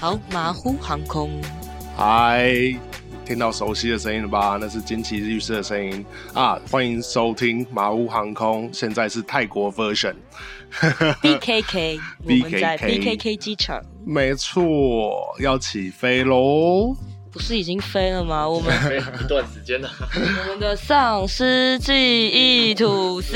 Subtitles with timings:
[0.00, 1.28] 好，马虎航空。
[1.96, 2.54] 嗨，
[3.26, 4.56] 听到熟悉的声音了吧？
[4.60, 6.56] 那是金奇律师的声音啊！
[6.70, 10.14] 欢迎收听马虎航空，现在是泰国 version。
[11.20, 16.94] BKK， 我们在 BKK BKK 机场，没错，要起飞喽！
[17.30, 18.48] 不是已经飞了吗？
[18.48, 19.88] 我们飞一段时间了。
[20.14, 23.34] 我们的丧尸记忆吐司，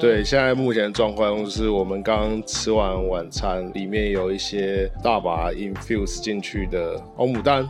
[0.00, 7.66] 对，现在目前的状况是我们刚吃完晚餐，里面有一些大把 infuse 进去的欧姆蛋，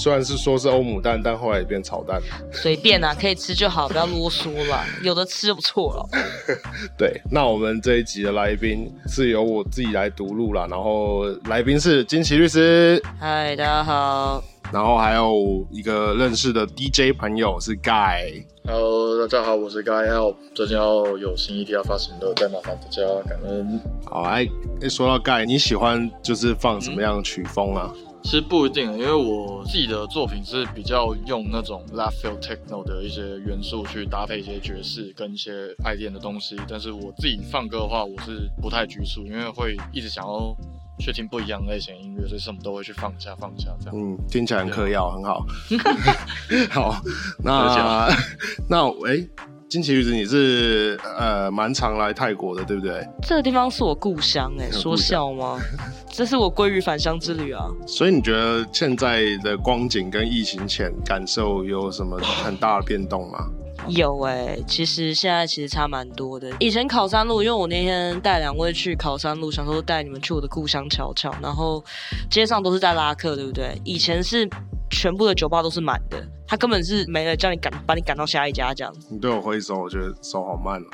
[0.00, 2.18] 虽然是说是欧姆蛋，但后来也变炒蛋。
[2.50, 6.08] 随便啊，可以吃就好，不要啰嗦啦，有的吃就不错了。
[6.96, 14.42] 对，那我们这一集的来宾是由我自己来读录啦，然后来宾是金奇律师，嗨，大家好，
[14.72, 18.42] 然后还有一个认识的 DJ 朋友是 Guy。
[18.64, 20.34] Hello，大家好，我是 Guy Help，。
[20.54, 23.78] 最近要有新 EP 要发行的，再麻烦大家感恩。
[24.06, 24.48] 好，哎，
[24.80, 27.92] 哎说到 Guy，你喜欢就是放什么样的曲风啊？
[28.22, 36.56] 其实不一定，因为我自己的作品是比较用那种 left field techno 的一些元素去搭配一些爵士跟一些爱恋的东西。
[36.68, 40.54] 但是我自己放歌的话，我是不太拘束，因为会一直想要
[40.98, 43.96] 去听不一样类型的音乐，所以什么都会去放一下放一下这样。
[43.96, 45.44] 嗯，听起来很嗑药，很好。
[46.70, 47.02] 好，了
[47.42, 48.08] 那
[48.68, 49.26] 那哎，
[49.70, 53.06] 金奇律师，你是呃蛮常来泰国的，对不对？
[53.22, 55.60] 这个地方是我故乡哎、故乡说笑吗？
[56.10, 57.68] 这是我归于返乡之旅啊。
[57.86, 63.46] 所以你觉得现在的光景跟疫情前感受有什么很大的变动吗？
[63.86, 66.50] 有哎、其实现在其实差蛮多的。
[66.58, 71.82] 以前考山路，因为我那天带两位去考山路，想说带你们去我的故乡瞧瞧，然后
[72.28, 73.80] 街上都是在拉客，对不对？
[73.84, 74.46] 以前是
[74.90, 79.06] 全部的酒吧都是满的，他根本是没了，叫你赶把你赶到下一家这样子。
[79.10, 80.86] 你对我挥手，我觉得手好慢哦。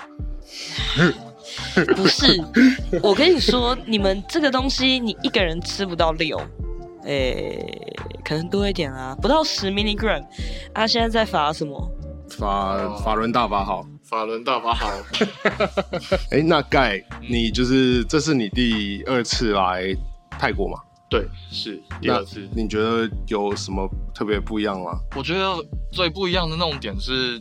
[1.97, 2.41] 不是，
[3.03, 6.41] 我跟你说，你们这个东西你一个人吃不到六。
[7.05, 7.57] 诶、
[8.25, 10.25] 可能多一点啊，不到十 milligram。
[10.73, 11.91] 啊，现在在罚什么？
[12.31, 13.87] 法法轮大法好。
[14.03, 14.91] 法轮大法好，
[16.31, 19.97] 哎，那盖，你就是这是你第二次来
[20.31, 20.79] 泰国吗？
[21.09, 22.49] 对，是第二次。
[22.55, 24.99] 你觉得有什么特别不一样吗？
[25.17, 27.41] 我觉得最不一样的那种点是，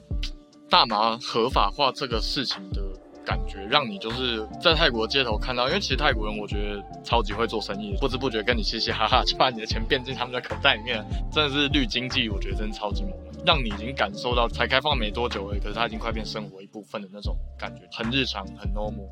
[0.69, 2.81] 大麻合法化这个事情的
[3.25, 19.09] 感觉，让你就是在泰国街头看到，因为其实泰国人我觉得超级会做生意，不知不觉跟你嘻嘻哈哈就把你的钱变进他们的口袋里面，真的是绿经济，我觉得真的超级猛的，让你已经感受到才开放没多久而已，可是它已经快变生活一部分的那种感觉，很日常，很 normal，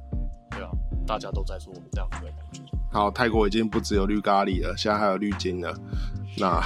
[0.52, 0.70] 对啊，
[1.08, 2.62] 大家都在做这样子的感觉。
[2.93, 5.75] 好，泰国已经不只有绿咖喱了，现在还有绿金了。
[6.37, 6.61] 那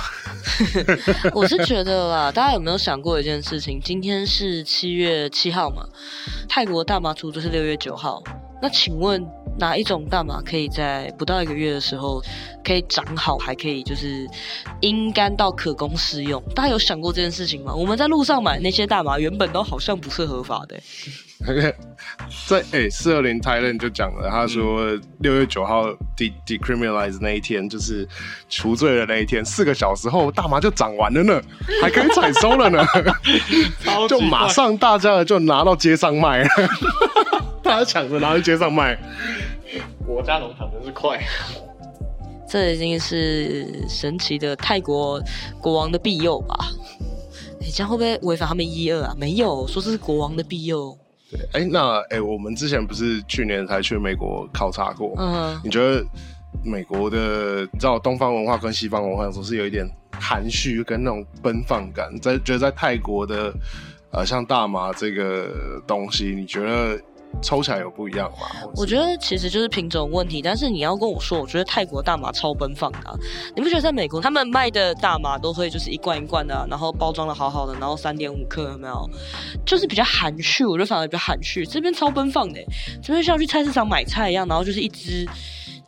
[1.33, 3.79] 我是觉得啦，大家有没有想过一件事情？
[3.81, 5.83] 今天是七月七号嘛，
[6.49, 8.21] 泰国大麻出就是六月九号。
[8.61, 9.25] 那请问
[9.59, 12.21] 哪一种大麻可以在不到一个月的时候
[12.63, 14.27] 可以长好，还可以就是
[14.81, 16.41] 阴干到可供食用？
[16.55, 17.73] 大家有想过这件事情吗？
[17.73, 20.75] 我们在路上买那些大麻，原本都好像不是合法的、
[22.47, 25.85] 在哎四二零 Thailand 就讲了，他说六月九号
[26.15, 28.07] de decriminalize 那一天就是
[28.49, 31.41] 除罪的那一天，四个小时后大麻就长完了呢，
[31.81, 32.85] 还可以采收了呢，
[34.09, 36.49] 就马上大家就拿到街上卖，大
[37.67, 38.97] 家抢着拿去街上卖。
[40.05, 41.19] 国家农场真是快。
[42.49, 45.21] 这已经是神奇的泰国
[45.59, 46.55] 国王的庇佑吧？
[47.59, 49.13] 你这样会不会违反他们一二啊？
[49.17, 50.97] 没有，说这是国王的庇佑。
[51.29, 55.13] 对，哎，那哎，我们之前不是去年才去美国考察过？
[55.17, 56.01] 嗯，你觉得
[56.63, 59.85] 美国的，你知道东方文化跟西方文化总是有一点
[60.17, 63.53] 含蓄跟那种奔放感，在觉得在泰国的
[64.11, 66.97] 呃，像大麻这个东西，你觉得
[67.41, 68.69] 抽起来有不一样吗？
[68.75, 72.99] 我觉得其实就是品种问题，但是你要跟我说，我觉得泰国大麻超奔放的、
[73.55, 79.09] 你不觉得在美国他们卖的大麻都会就是一罐一罐的、然后包装的好好的，然后三点五克有没有？
[79.65, 81.65] 就是比较含蓄，我觉得反而比较含蓄。
[81.65, 82.59] 这边超奔放的，
[83.03, 85.27] 这边像去菜市场买菜一样，然后就是一只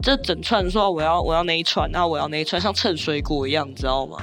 [0.03, 4.17] 这整串说我要我要那一串，那我要那一串，像称水果一样，你知道吗？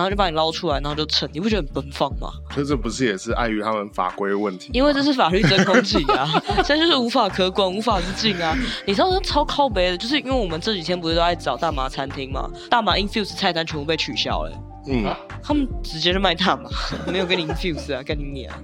[0.00, 2.30] 然后就把你捞出来，然后就称，你不觉得很奔放吗？
[2.54, 4.70] 所以这不是也是碍于他们法规问题？
[4.72, 6.26] 因为这是法律真空期啊，
[6.64, 8.56] 现在就是无法可管、无法之境啊。
[8.86, 14.52] 你知道超靠北的，就是因为我们这几天不是都在找大麻餐厅嘛，大麻 infuse 菜单全部被取消了、
[14.86, 15.04] 嗯，
[15.42, 16.70] 他们直接就卖大麻，
[17.12, 18.54] 没有跟你 infuse 啊，干你娘！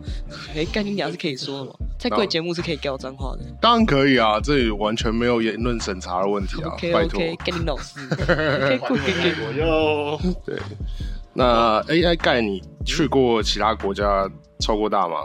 [0.54, 1.72] 哎、干你娘是可以说的吗？
[1.98, 3.40] 在贵节目是可以叫脏话的。
[3.60, 7.20] 当然可以啊，这里完全没有言论审查的问题啊 OK 拜托。
[7.44, 7.98] 跟你老师。
[8.12, 9.34] OK， 贵贵贵。
[9.46, 10.58] 我又对，
[11.36, 14.28] 那 AI 盖，你去过其他国家
[14.58, 15.16] 抽过大吗？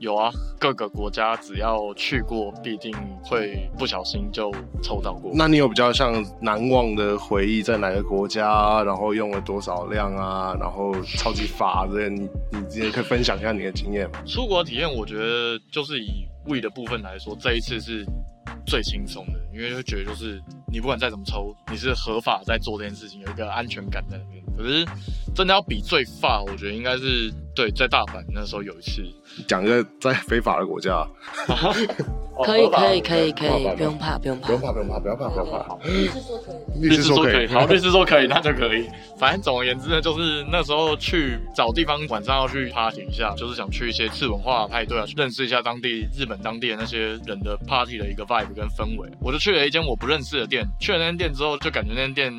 [0.00, 2.90] 有啊，各个国家只要去过，必定
[3.22, 4.50] 会不小心就
[4.82, 5.30] 抽到过。
[5.34, 8.82] 那你有比较像难忘的回忆在哪个国家？
[8.82, 10.56] 然后用了多少量啊？
[10.58, 14.22] 然后超级法的，你你直接可以分享一下你的经验吗？
[14.26, 18.04] 出国体验，我觉得就是以胃的部分来说，这一次是
[18.66, 20.40] 最轻松的，因为会觉得就是
[20.72, 24.39] 你不管再怎么抽，你是合法在做这件事情，有一个安全感在那边。
[24.62, 24.84] 可是
[25.34, 29.02] 真的要比最发，我觉得应该是对在大阪那时候有一次。
[29.46, 31.06] 讲一个在非法的国家，
[32.44, 35.78] 可以可以可以可以，不用怕不用怕不用怕不用怕不要怕不要怕。
[35.86, 36.82] 律师说可以。
[36.88, 38.88] 律师说可以，好，律师说可以，那就可以。
[39.16, 49.08] 反正总而言之呢，就是那时候去找地方，晚上要去 party 一下，就是想去一些次文化派对啊，去认识一下当地日本当地的那些人的 party 的一个 vibe 跟氛围。
[49.20, 52.32] 我就去了一间我不认识的店，去了那间店之后，就感觉那间店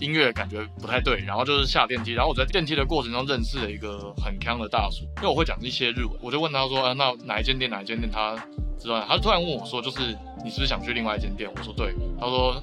[0.00, 8.36] 音乐感觉不太对，然后就是下电梯，然后我在电梯的过程中认识了一个很康的大叔，因为我会讲一些日文，我就问他说，啊，那哪一间店哪一间店他
[8.78, 9.04] 知道？
[9.06, 11.50] 他突然问我说，就是你是不是想去另外一间店？
[11.56, 12.62] 我说对，他说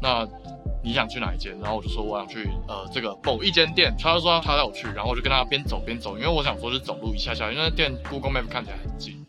[0.00, 0.28] 那。
[0.86, 1.58] 你想去哪一间？
[1.62, 9.23] 然后我就说我想去呃这个某一间店，他就说他带我去，然后我就跟他边走边走，因为我想说是走路一下下，因为那店 Google Map 看起来很近。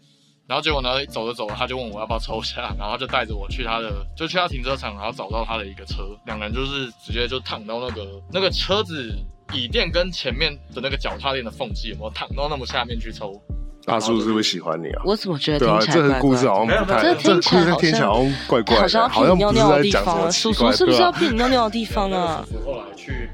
[0.48, 9.12] 然后结果呢，走着走着他就问我要不要抽下，然后就带着我去他的就去他停车场，然后找到他的一个车，两个人就是直接就躺到那个那个车子
[9.54, 13.42] 椅垫跟前面的那个脚踏垫的缝隙，有没有躺到那么下面去抽？
[13.86, 15.02] 大叔是不是喜欢你啊？
[15.06, 16.76] 我怎么觉得对啊，听起来怪这个故事好怪？
[16.76, 22.46] 像不太，这听起来这故事听起来好像怪怪的，好像要好像不是骗你尿尿的在讲什地方叔叔是不是要骗你尿尿的地方啊？
[22.64, 23.30] 后来去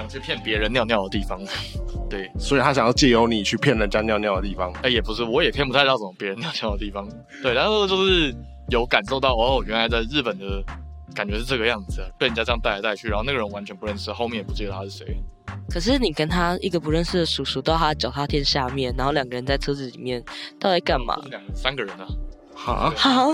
[0.00, 1.38] 想去骗别人尿尿的地方，
[2.08, 4.72] 对，所以他想要借由你去骗人家尿尿的地方。
[4.82, 7.06] 哎，也不是，我也骗不太到什么别人尿尿的地方。
[7.42, 8.34] 对，然后就是
[8.70, 10.64] 有感受到哦，原来在日本的
[11.14, 15.06] 感觉是这个样子，啊被人家这样带来带去，然后那个人完全不认识，后面也不记得他是谁。
[15.68, 20.22] 可是你跟他一个不认识的叔叔到他的脚踏垫下面，然后两个人在车子里面，
[20.58, 21.24] 到底干嘛就？
[21.24, 22.06] 是两个三个人啊，
[22.54, 23.26] 哈，哈，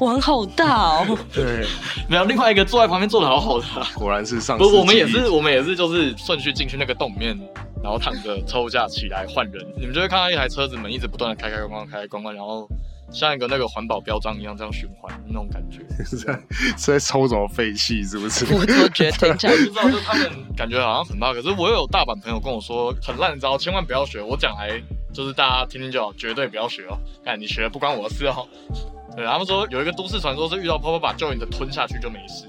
[0.00, 1.18] 碗好大哦！
[1.32, 1.66] 对，
[2.08, 7.38] 没有另外一个坐在旁边坐的好好的啊、果然是上不，我们也是，我们也是，就是顺序进去那个洞里面，
[7.82, 12.68] 然后躺着抽架起来换人，你们就会看到一台车子门一直不断的开开关关开开关关，然后
[13.10, 15.80] 像一个那个环保标章一样这样循环那种感觉。
[16.04, 16.38] 是在
[16.76, 18.44] 是在抽什么废气，是不是？
[18.54, 24.20] 我怎么觉得听起来不知道， 就他们感觉好像很怕，可是我有大阪朋友跟我说很烂的招，千万不要学。
[24.20, 24.78] 我讲来
[25.12, 26.98] 就是大家听听就好，绝对不要学哦。
[27.24, 28.46] 看你学了不关我的事哦。
[29.16, 32.46] 对，他们说有一个都市传说是遇到泡泡把 join 的吞下去就没事。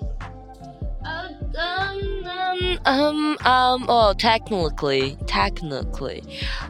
[1.52, 6.22] 嗯嗯嗯哦，technically technically，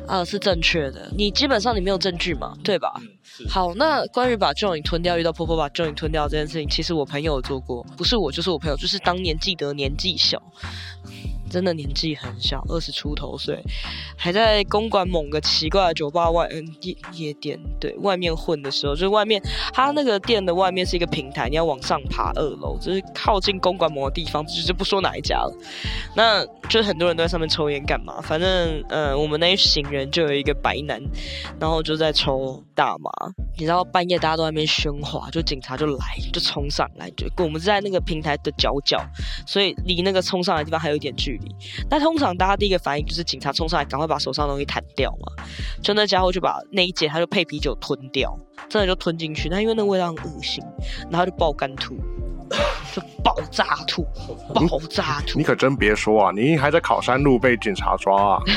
[0.07, 1.11] 啊是正确的。
[1.17, 2.93] 你基本上你没有证据嘛，对吧？
[3.01, 3.47] 嗯，是。
[3.49, 10.41] 好，那关于把 joint 吞掉，遇到婆婆把 joint 吞掉这件事情，其实我朋友有做过，不是我就是我朋友，就是当年记得年纪小，
[11.49, 13.61] 真的年纪很小，二十出头岁，
[14.15, 19.41] 还在公馆某个奇怪的酒吧外，嗯夜夜店对外面混的时候，就是外面
[19.73, 25.53] 他那个店的外面是一个平台，你要往上爬二楼，就是靠近公馆某个地方，就是不说哪一家了。
[26.15, 28.21] 那就是很多人都在上面抽烟干嘛？
[28.21, 31.01] 反正呃，我们那一行人就有一个白男，
[31.59, 33.09] 然后就在抽大麻。
[33.57, 39.03] 你知道半夜大家都在那边喧哗，就警察就来，就冲上来，就我们在那个平台的角角，
[39.45, 41.38] 所以离那个冲上来的地方还有一点距离。
[41.89, 45.43] 那通常大家第一个反应就是警察冲上来，赶快把手上的东西弹掉嘛。
[45.81, 49.49] 就那家伙就把那一节他就配啤酒吞掉，真的就吞进去。
[49.49, 50.63] 那因为那味道很恶心，
[51.09, 51.95] 然后就爆肝吐，
[52.93, 54.05] 就爆炸兔，
[54.53, 55.43] 爆炸兔你。
[55.43, 58.39] 可真别说啊，你还在考山路被警察抓啊！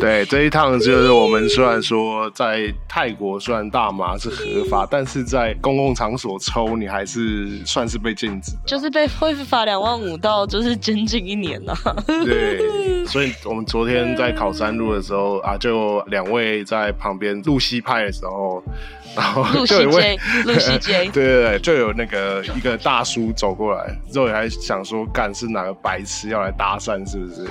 [0.00, 8.52] 对，这一趟就是我们虽然说在泰国虽然大麻是合法，但是在公共场所抽，你还是算是被禁止。
[8.66, 11.94] 就是被恢复罚两万五到就是监禁一年呐、啊。
[12.06, 12.60] 对，
[13.06, 18.62] 所以我们昨天在考山路的时候啊，就两位在旁边露西派的时候，
[19.16, 27.46] 然后露西就一位 J，露西 J 对对对，就有那个一个大叔走过来，之后也还想说，干是哪个白痴要来搭讪，是不是？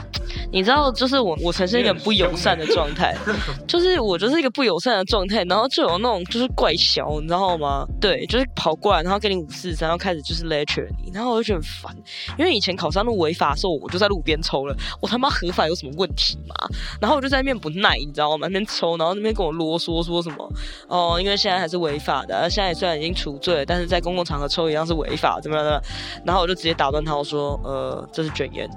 [0.51, 3.15] 你知道，就是我，我呈现一个不友善的状态，
[3.67, 7.85] 就是我就是一个不友善的状态，然后就有那种就是怪小，你知道吗？
[7.99, 11.95] 对，就是跑过来，然后跟你五四三，然后开始就是 lecture 你，然后我就觉得很烦，
[12.37, 16.55] 因为以前考山路违法的时候，我就在路边抽了，我他妈合法有什么问题吗？
[17.01, 18.47] 然后我就在那边不耐，你知道吗？
[18.47, 20.53] 那边抽，然后那边跟我啰嗦说什么
[20.87, 25.81] 哦，因为现在还是违法的，现在虽然已经除罪了，但是在公公共场合抽一样是违法，怎么样的？
[26.23, 28.69] 然后我就直接打断他，我说呃，这是卷烟。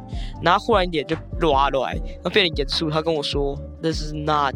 [0.43, 2.91] 然后忽然脸就拉来，然后变得严肃。
[2.91, 4.55] 他跟我说：“This is not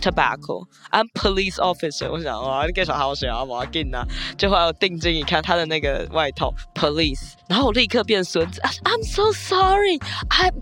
[0.00, 0.66] tobacco.
[0.90, 4.06] I'm police officer。”我想哇，你给小好想啊，我要给啊。
[4.38, 8.62] 就后来我定睛一看他的那个外套，police，然后我立刻变孙子。
[8.84, 9.98] ，I'm so sorry.
[10.30, 10.54] I'm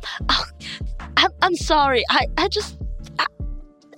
[1.15, 2.03] I'm I'm sorry.
[2.09, 2.75] I I just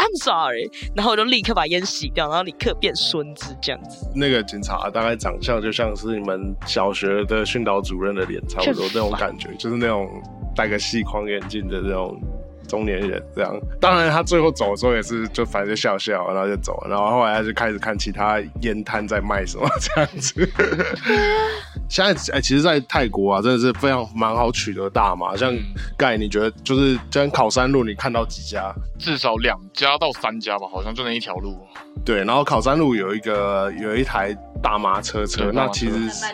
[0.03, 4.05] I'm sorry，然后我就立刻把烟洗掉，然后立刻变孙子这样子。
[4.17, 10.11] 那个警察大概长相就像是你们小学的训导主任的脸，差不多那种感觉，就是那种
[10.57, 12.21] 戴个细框眼镜的那种
[12.69, 13.55] 中年人这样。
[13.81, 16.91] 当然，他最后走的时候也是就反正就笑笑，然后就走了。
[16.91, 20.49] 然后后来他就开始看其他烟摊在卖什么这样子。
[21.89, 25.37] 现在哎，其实，在泰国啊，真的是非常蛮好取得大麻。
[25.37, 25.53] 像
[25.97, 28.73] 盖，你觉得就是像考山路，你看到几家？
[28.99, 31.55] 至少两家到三家吧，好像就那一条路。
[32.05, 36.25] 对，然后考山路有一个有一台大麻车车，那其实。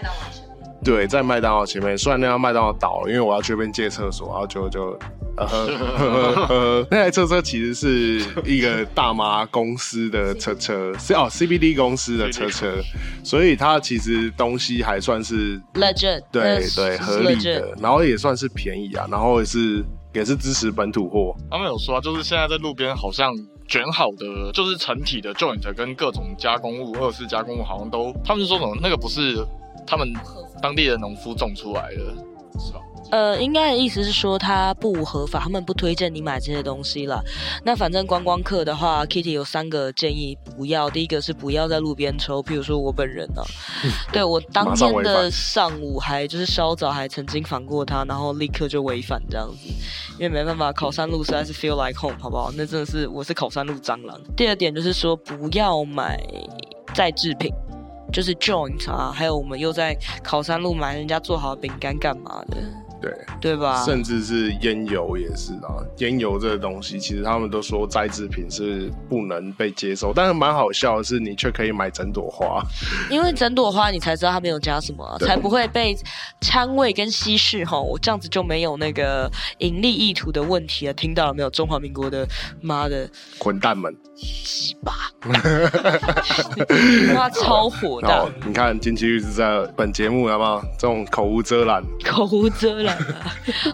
[0.85, 1.99] 对，在麦当劳前面。
[1.99, 4.97] 虽然那家麦当劳倒了，因为我要去那边借厕所，然后就就
[5.39, 12.75] 呃呵呵，那台车车其实是一个大妈公司的车车，是哦 CBD 公司的车车，
[13.23, 21.35] 所以它其实东西还算是 legit，对对合理的，然后也算是便宜啊，然后也是也是支持本土货。
[21.51, 23.33] 他们有说啊，就是现在在路边好像
[23.67, 29.45] 卷好的，就是成体的 joint 跟各种加工物、二次加工物，好像都他们说什么那个不是
[29.87, 30.13] 他们
[30.63, 32.01] 当地的农夫种出来的，
[32.59, 32.81] 是吧？
[33.11, 37.23] 呃，应该的意思是说它不合法，他们不推荐你买这些东西了。
[37.65, 40.91] 那反正观光客的话，Kitty 有三个建议不要。
[40.91, 43.43] 第一个是不要在路边抽，譬如说我本人呢、
[44.13, 49.69] 对我当天的上午还就是稍早还曾经访过他，然后立刻就违反这样子，
[50.19, 52.51] 因为没办法，考山路实在是 feel like home，好不好？
[52.57, 54.21] 那真的是我是考山路蟑螂。
[54.37, 56.19] 第二点就是说不要买
[56.95, 57.53] 再制品。
[58.11, 62.57] 就是 joint 啊，还有我们又在考山路买人家做好的饼干干嘛的？
[63.01, 63.85] 对对吧？
[63.85, 72.63] 甚至是烟油也是啊，烟油这个东西，其实他们都说再制品是不能被接受，但是蛮好笑的是，你却可以买整朵花，
[73.11, 75.97] 因为整朵花你才知道它没有加什么、啊，才不会被
[76.41, 77.81] 掺味跟稀释哈。
[77.81, 81.49] 我这样子就没有那个盈利意图的问题了，听到了没有？
[81.51, 82.25] 中华民国的
[82.61, 84.93] 妈的混蛋们，鸡巴，
[87.17, 91.83] 哇，超火的，，你看金奇玉是在本节目有没有这种口无遮拦？
[92.05, 92.88] 口无遮拦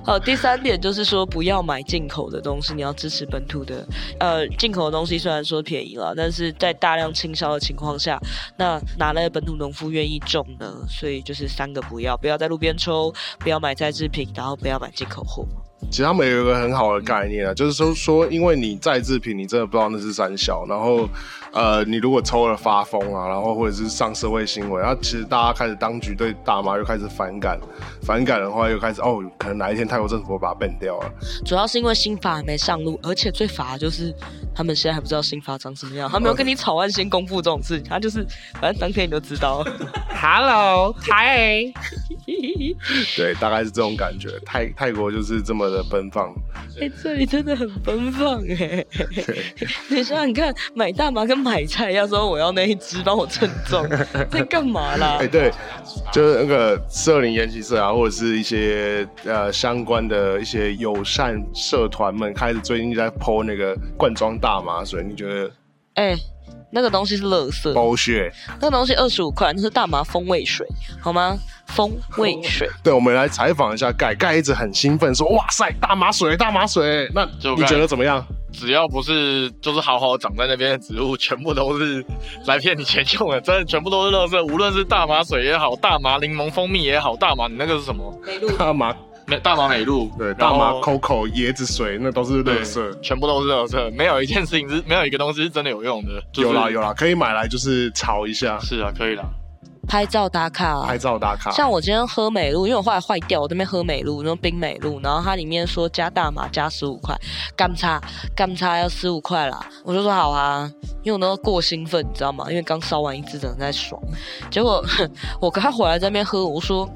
[0.04, 3.87] 好，第三点就是说不要买进口的东西，你要支持本土的。
[4.18, 8.18] 呃，进口的东西虽然说便宜了，但是在大量倾销的情况下，
[8.56, 10.73] 那哪来的本土农夫愿意种呢？
[10.88, 15.47] 所以就是三个不要，不要在路边抽，不要买再制品，然后不要买进口货。
[15.90, 21.06] 其实他们有一个很好的概念啊，就是说说，因为你再制品，你真的不知道那是三小，然后
[21.54, 27.58] 呃，你如果抽了发疯啊，然后或者是上社会新闻，然后其实大家开始当局对大麻又开始反感，
[28.02, 31.11] 反感的话又开始哦，可能哪一天泰国政府会把它 ban 掉了。
[31.46, 34.12] 主要是因为新法还没上路，而且最烦的就是
[34.52, 38.26] 他们现在还不知道新法长什么样，他没有跟你草案先公布这种事情，他就是
[38.61, 39.73] 反正当天你就知道了。
[40.11, 41.73] Hello， 台
[43.16, 44.28] 对，大概是这种感觉。
[44.44, 46.34] 泰泰国就是这么的奔放。
[46.80, 48.84] 哎、这里真的很奔放哎！
[49.88, 53.86] 你想想看，买大麻跟买菜，要说我要那一只帮我称重，
[54.32, 55.26] 在干嘛啦哎、？
[55.26, 55.52] 对，
[56.10, 65.50] 就是那个社林研习社啊，或者是一些呃相关的一些友善社团们，开始最近在泼那个罐装大麻水，你觉得
[65.96, 66.16] 哎、
[66.70, 68.32] 那个东西是垃圾，bullshit？
[68.60, 70.66] 那个东西二十五块，那是大麻风味水，
[71.00, 71.36] 好吗？
[71.66, 77.24] 风味水， 对，我们来采访一下盖，盖一直很兴奋说：“哇塞，大麻水，大麻水！”那
[77.56, 78.24] 你觉得怎么样？
[78.54, 82.04] 只要不是就是好好长在那边的植物，全部都是
[82.46, 84.42] 来骗你钱用的，真的全部都是垃圾。
[84.44, 88.18] 无论是大麻水也好，大麻柠檬蜂蜜也好，大麻你那个是什么？
[88.56, 88.94] 大麻
[89.26, 93.00] 美大麻美露，对，大麻 Coco 椰子水，那都是对垃圾。
[93.00, 96.23] 全部都是垃圾，没有一件事情是没有一个东西是真的有用的。
[96.32, 99.25] 就是、有啦有啦，可以买来就是炒一下，是啊，可以啦。
[99.86, 101.50] 拍照打卡、拍照打卡。
[101.50, 107.16] 像我今天喝美露，因为我后来坏掉，我这边喝美露，那种冰美露，然后它里面说加大码加十五块，
[107.56, 108.00] 干叉
[108.34, 110.70] 干叉要十五块啦，我就说好啊，
[111.02, 112.46] 因为我那时候过兴奋，你知道吗？
[112.48, 114.00] 因为刚烧完一支，真的在爽。
[114.50, 114.84] 结果
[115.40, 116.88] 我刚回来在那边喝，我说，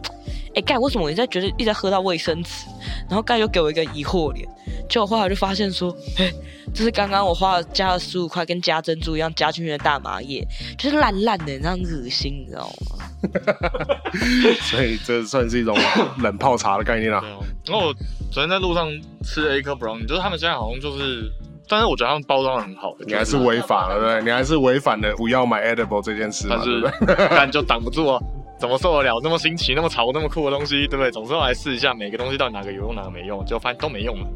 [0.59, 2.67] 哎、盖为什么我一直在觉得一直在喝到卫生纸？
[3.09, 4.45] 然后盖又给我一个疑惑脸，
[4.89, 6.33] 结果后来就发现说，哎、
[6.75, 10.45] 这是刚刚我花了加了十五块，跟加珍珠一样加进去的大麻叶，
[10.77, 13.07] 就是烂烂的，那样恶心，你知道吗？
[14.63, 15.79] 所以这算是一种
[16.19, 17.31] 冷泡茶的概念啦对。
[17.31, 17.39] 哦。
[17.67, 17.95] 然后我
[18.33, 18.91] 昨天在路上
[19.23, 21.31] 吃了一颗 brownie，就是他们现在好像就是，
[21.69, 24.25] 但是我觉得他们包装的很好，你还是违法了，对不对？
[24.25, 27.29] 你还是违反了不要买 edible 这件事嘛，但是？
[27.31, 28.21] 但就挡不住啊。
[28.59, 31.11] 怎么受得了那么新奇、那么潮、那么酷的东西，对不对？
[31.11, 34.27] 总是要来试一下每个东西到底哪个有用，哪个没用，结果发现都没用了。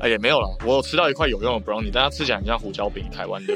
[0.00, 3.54] 哎，也没有了，我有吃到一块有用的 brownie，但它吃起来很像胡椒饼，台湾的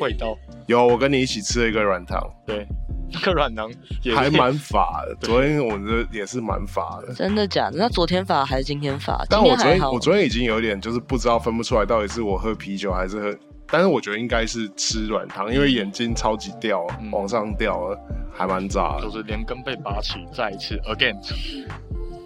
[0.00, 0.36] 味道。
[0.66, 2.66] 有，我跟你一起吃了一个软糖，对，
[3.12, 3.70] 那个软糖
[4.02, 5.14] 也是还蛮法的。
[5.26, 7.76] 昨天我这也是蛮法的，真的假的？
[7.78, 9.24] 那昨天法还是今天法？
[9.28, 9.90] 但我昨天天。
[9.90, 17.98] 我昨天已经有点就是不知道分不出来到底是我喝啤酒还是喝但是我觉得应该是吃软糖，因为眼睛超级掉，嗯往上掉了，
[18.34, 19.10] 还蛮炸的就。
[19.10, 21.16] 是连根被拔起，再一次 again。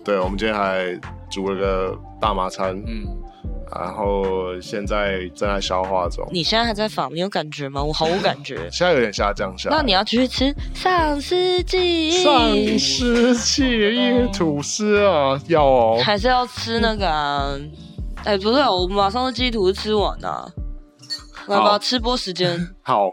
[0.04, 0.98] 对，我们今天还
[1.30, 3.04] 煮了个大麻餐，嗯，
[3.70, 7.82] 然后现在正在消化中，你现在还在仿，你有感觉吗？
[7.82, 8.56] 我毫无感觉。
[8.72, 9.76] 现在有点下降下来。
[9.76, 16.00] 那你要继续吃丧尸记忆，丧尸记忆吐司啊，要哦。
[16.02, 17.54] 还是要吃那个啊？
[18.24, 20.50] 哎、不对，我们马上的鸡吐司吃完啊。
[21.48, 22.58] 来吧，好吃播时间。
[22.80, 23.10] 好。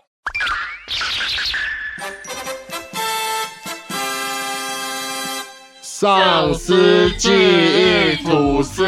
[5.98, 8.86] 丧尸记忆吐司，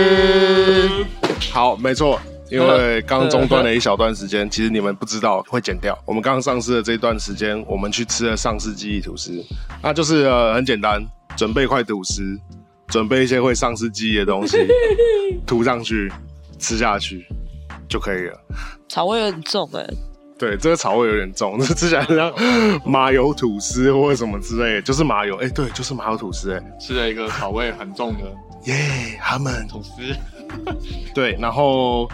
[1.53, 2.19] 好，没错。
[2.51, 5.97] 因为刚中断了一小段时间，其实你们不知道会剪掉。
[6.05, 9.31] 我们刚上市的这段时间，我们去吃了丧尸记忆吐司，
[9.81, 11.01] 那就是呃很简单，
[11.37, 12.37] 准备一块吐司，
[12.87, 14.57] 准备一些会丧失记忆的东西，
[15.47, 16.11] 涂上去，
[16.59, 17.25] 吃下去
[17.87, 18.37] 就可以了。
[18.89, 19.87] 草味有点重哎、
[20.37, 22.31] 对，这个草味有点重，这 吃起来像
[22.85, 28.23] 麻油吐司或者什么之类的，就是麻油，哎、对，就是麻油吐司、哎，吃了一个草味很重的
[28.65, 29.91] 耶，他们吐司。
[31.13, 32.07] 对，然后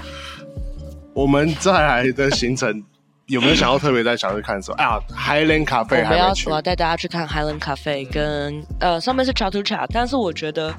[1.13, 2.83] 我们再来的行程
[3.27, 4.83] 有没有想要特别在想去看什么？
[4.83, 10.73] 啊，Highland 咖我啡还们要没去我，要带大家去看 Highland Cafe，跟呃上面是 Chat to Chat，但是我觉得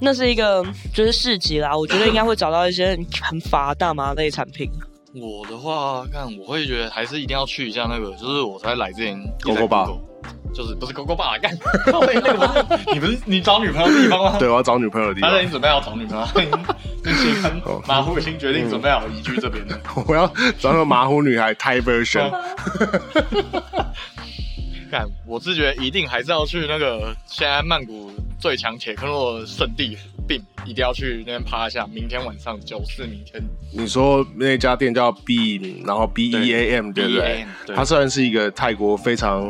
[0.00, 0.62] 那是一个
[0.92, 4.70] 就是市集啦，我觉得应该会找到一些很乏大麻类产品。
[5.20, 9.88] 我的话，看我会觉得还是一定要去一下那个，就是我才来之前狗狗吧，
[10.54, 11.36] 就是不是狗狗吧？
[11.42, 11.56] 干，
[11.86, 14.36] 那个不是你不是你找女朋友的地方吗？
[14.38, 16.26] 对，我要找女朋友的地方他已，经准备要找女朋友，
[17.04, 19.78] 已经马虎已经决定准备好移居这边了。
[20.06, 20.26] 我要
[20.58, 22.30] 找那个马虎女孩 Thai version，
[24.90, 29.96] 看，我是觉得一定还是要去那个现在曼谷最强铁克洛圣地
[30.28, 31.86] BIM，一定要去那边趴一下。
[31.86, 37.14] 明天晚上九四，明天你说那家店叫 Beam，然后 B E A M 对不？
[37.14, 39.42] 对它虽然是一个泰国非常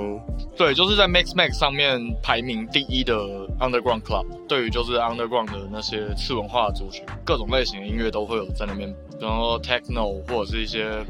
[0.56, 3.14] 对，就是在 Max Max 上面排名第一的
[3.58, 11.04] Underground Club，对于就是 Underground 的那些次文化族群，各种类型的音乐都会有在那边，然后 Techno 或者是一些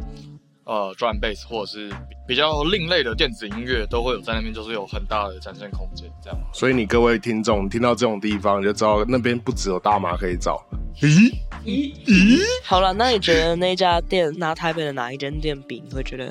[0.69, 1.91] 呃 Drum Bass 或者是
[2.27, 6.39] 比较另类的电子音乐都会有在那边，就是有很大的展现空间，这样。
[6.53, 10.63] 所以你各位听众听到这种地方，你就知道那边不只有大麻可以找。
[11.01, 11.33] 咦
[11.65, 16.31] 咦咦，好了，那你觉得那家店拿台北的哪一间店比，你会觉得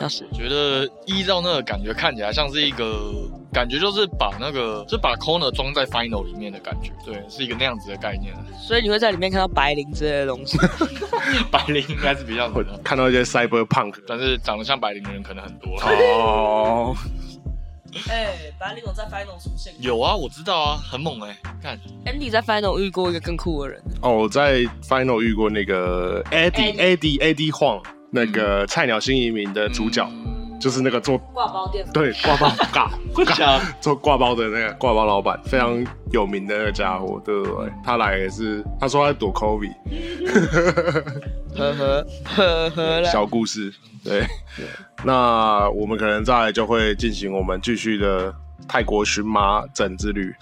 [0.00, 3.12] 我觉得依照那个感觉看起来像是一个
[3.52, 8.34] 感觉，就是把那个就把 Corner 装在 Final 里面的感觉，对，是一个那样子的概念。
[8.60, 10.58] 所以你会在里面看到白灵之类的东西。
[11.50, 12.50] 白灵应该是比较
[12.82, 15.76] 看到一些 cyberpunk 但是长得像白灵的人可能很多。
[15.80, 16.94] 哦，
[18.08, 30.08] 哎、白灵有在 Final 出现有啊，我知道啊，很猛哎、看 Andy 在 Final 遇过一个更酷的人，哦，我在 Final 遇过那个 Eddie Eddie Eddie Huang 那个菜鸟新移民的主角，
[30.60, 31.86] 就是那个做挂包店。
[31.92, 32.90] 对挂包嘎
[33.36, 39.74] 嘎做挂包的那个挂包老板，非常有名的那个家伙，对不对，他来也是，他说他在躲 COVID，
[41.56, 43.10] 呵呵呵呵啦。
[43.10, 43.72] 小故事，
[44.04, 44.24] 对，
[45.04, 48.34] 那我们可能再来就会进行我们继续的
[48.66, 50.34] 泰国荨麻疹之旅，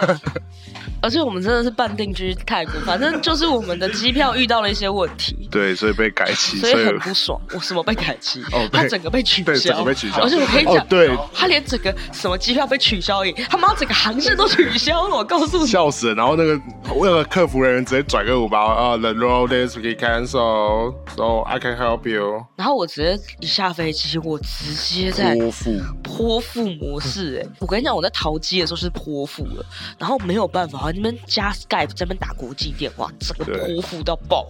[1.00, 7.40] 而且我们真的是半定居泰国，反正就是我们的机票遇到了一些问题，对，所以被改期，所以很不爽。
[7.54, 8.42] 我什么被改期？
[8.52, 15.16] 哦他整个被取对消，整个被取消而且我跟你讲，哦对他连整个什么机票被取消而已，他妈整个航线都取消了。
[15.16, 16.14] 我告诉你，笑死了。
[16.14, 16.60] 然后那个
[16.94, 22.44] 为了客服人员直接拽个五包啊，The road is cancel, so I can help you。
[22.56, 29.64] 然后我直接一下飞机，我直接在泼妇，泼妇模式、哎，我跟你讲，我在淘机的时候是泼妇了，
[29.98, 34.46] 然后没有办法，那边加 Skype 在那边打国际电话，整个对泼妇到爆。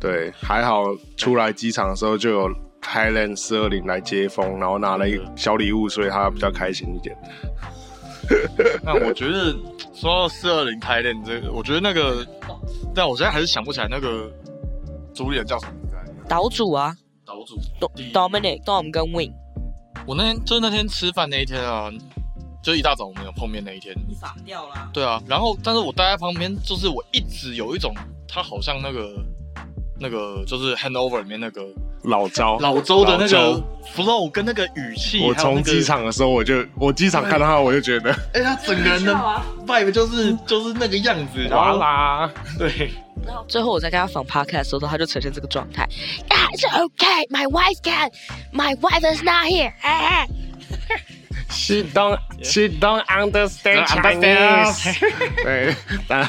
[0.00, 0.84] 对，还好
[1.16, 2.48] 出来机场的时候就有
[2.80, 7.16] Thailand 四二零来接风，然后拿了一个小礼物，所以他比较开心一点。
[8.84, 9.56] 那我觉得
[9.94, 12.26] 说到四二零台练这个，我觉得那个，
[12.94, 14.30] 但我现在还是想不起来那个
[15.14, 16.12] 主理人叫什么名字来着。
[16.28, 17.58] 岛主啊岛主
[18.12, 19.32] Dominic、Dom 跟 Win，
[20.08, 21.90] 我那天就是那天吃饭那一天啊，
[22.62, 23.94] 就一大早我们有碰面那一天。
[24.08, 24.88] 你傻掉啦。
[24.90, 27.94] 对啊，然后但是我待在旁边，就是我一直有一种
[28.26, 29.22] 他好像那个
[30.00, 31.62] 那个就是 Handover 里面那个
[32.02, 39.14] 老周，老周的那老周个 flow 跟那个语气，我从机，场的时候，我就我机场看到他，我就觉得 哎，他整个人的
[39.66, 42.90] vibe 就是就是那个样子，然哇啦，对，
[43.26, 45.88] 然后最后我在跟他访 podcast 的时候，他就呈现这个状态。
[46.50, 47.28] It's okay.
[47.28, 48.10] My wife can.
[48.52, 49.72] My wife is not here.
[51.50, 54.98] She don't, she don't understand Chinese。
[55.42, 55.74] 对，
[56.06, 56.28] 他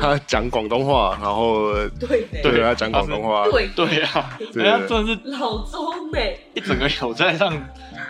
[0.00, 2.60] 他讲广东话，然后对对。
[2.62, 3.68] 他讲广东话，对。
[3.74, 4.62] 对啊，对。
[4.62, 7.52] 人家真的是老中美，一整个有在上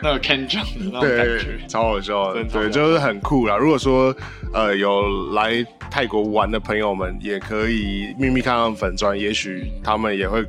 [0.03, 1.67] 那个 Ken 讲的那种感觉，。
[1.67, 3.57] 超好笑的，对，就是很酷啦。
[3.57, 4.15] 如果说
[4.53, 10.45] 呃有来泰国玩的朋友们，也可以秘密看看粉砖，也许他们也会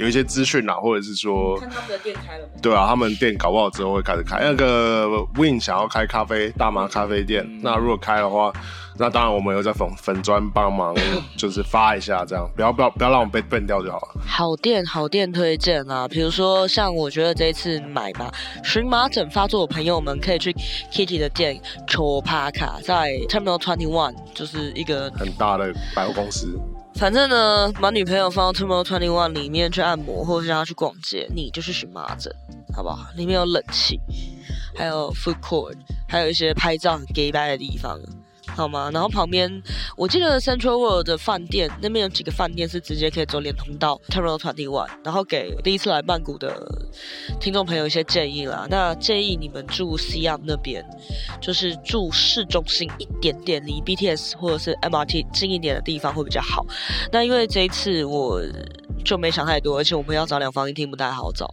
[0.00, 1.58] 有一些资讯啦，或者是说。
[1.58, 2.60] 看他们的店开了没？
[2.60, 4.40] 对啊，他们店搞不好之后会开始开。
[4.40, 8.52] 那个 Win 想要开咖啡大麻咖啡店，嗯那如果开的话，
[8.98, 10.94] 那当然我们有在粉粉砖帮忙，
[11.36, 14.20] 就是发一下这样，不要不要不要让我们被笨掉就好了。
[14.26, 18.32] 好店好店推荐啊，比如说像我觉得这一次买吧，
[18.64, 20.52] 荨麻疹发作的朋友们可以去
[20.92, 26.58] Kitty 的店 Chopaka，在 Terminal Twenty One，就是一个很大的百货公司，
[27.00, 32.30] 反正呢，把女朋友放到 Terminal Twenty One 里面去按摩，或者是让她去逛街，你就是荨麻疹，
[32.74, 33.08] 好不好？
[33.16, 33.98] 里面有冷气，
[34.76, 37.98] 还有 food court，还有一些拍照很 gay 白的地方，
[38.56, 38.90] 好吗？
[38.92, 39.50] 然后旁边，
[39.96, 46.54] 我记得 Central World 的饭店那边有几个饭店是直接可以走连通到 Terminal Twenty One，然后给第一次来曼谷的
[47.40, 48.66] 听众朋友一些建议啦。
[48.70, 50.84] 那建议你们住 CM 那边，
[51.40, 56.66] 就是住市中心一点点，离 BTS 或者是 MRT 近一点的地方会比较好。
[57.10, 58.40] 那因为这一次我
[59.04, 61.52] 就没想太多，而且我们要找两房一厅不太好找，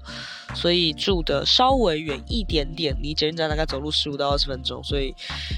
[0.53, 5.13] 所以住的稍微远一点点，离捷运站大概走路十五到二十分钟，所以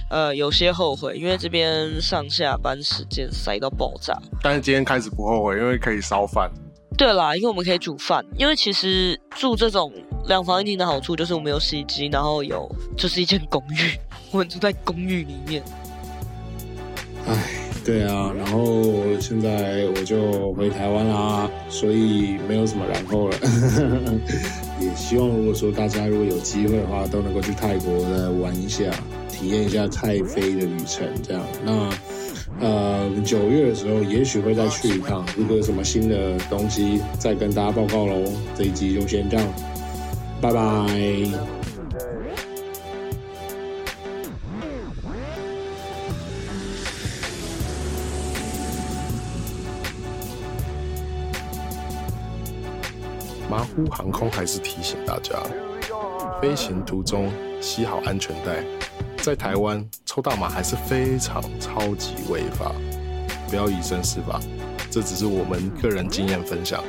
[0.09, 4.17] 呃有些后悔，因为这边上下班时间塞到爆炸。
[4.41, 6.49] 但是今天开始不后悔，因为可以烧饭。
[6.97, 9.93] 对啦，因为我们可以煮饭，因为其实住这种
[10.27, 13.97] 两房一厅的好处就是我们有洗衣机，然后有就是一间公寓，
[14.31, 15.63] 我们住在公寓里面。
[17.25, 18.83] 唉，对啊，然后
[19.19, 23.37] 现在我就回台湾啦，所以没有什么然后了。
[24.79, 28.83] 也希望如果说大家如果有机会的话，都能够去泰国来玩一下，
[29.29, 31.07] 体验一下泰飞的旅程。
[31.23, 31.89] 这样，那
[32.59, 38.23] 呃九月的时候也许会再去一趟，如果有什么新的东西再跟大家报告喽。
[38.55, 39.45] 这一集就先这样，
[40.39, 41.58] 拜拜。
[53.59, 55.35] 马虎航空还是提醒大家，
[56.41, 58.63] 飞行途中系好安全带。
[59.17, 62.71] 在台湾抽大麻还是非常超级违法，
[63.49, 64.39] 不要以身试法。
[64.89, 66.81] 这只是我们个人经验分享，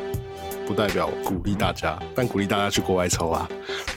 [0.64, 3.48] 不代表鼓励大家，但鼓励大家去国外抽啊。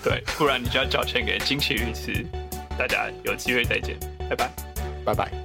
[0.04, 2.26] 对，不然你就要缴钱给金奇律师。
[2.76, 3.96] 大家有机会再见，
[4.28, 4.52] 拜拜。
[5.06, 5.43] 拜拜。